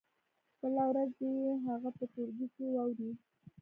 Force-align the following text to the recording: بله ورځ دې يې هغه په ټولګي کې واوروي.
بله 0.59 0.83
ورځ 0.89 1.09
دې 1.19 1.29
يې 1.43 1.53
هغه 1.65 1.89
په 1.97 2.03
ټولګي 2.11 2.47
کې 2.55 2.65
واوروي. 2.71 3.11